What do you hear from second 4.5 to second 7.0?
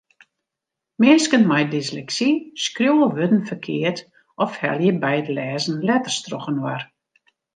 helje by it lêzen letters trochinoar.